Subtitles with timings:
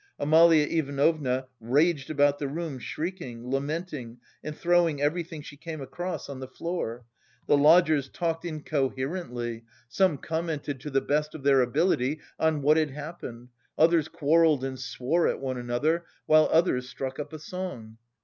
[0.17, 6.39] Amalia Ivanovna raged about the room, shrieking, lamenting and throwing everything she came across on
[6.39, 7.05] the floor.
[7.45, 12.89] The lodgers talked incoherently, some commented to the best of their ability on what had
[12.89, 17.97] happened, others quarrelled and swore at one another, while others struck up a song....